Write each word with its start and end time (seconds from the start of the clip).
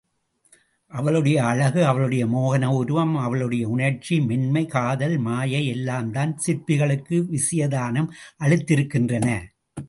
அவளுடைய 0.91 1.43
அழகு, 1.43 1.85
அவளுடைய 1.85 2.25
மோகன 2.27 2.65
உருவம், 2.75 3.15
அவளுடைய 3.15 3.67
உணர்ச்சி, 3.67 4.21
மென்மை, 4.21 4.65
காதல், 4.65 5.17
மாயை 5.17 5.61
எல்லாம்தான் 5.73 6.33
சிற்பிகளுக்கு 6.47 7.19
விஷயதானம் 7.29 8.09
அளித்திருக்கின்றன. 8.39 9.27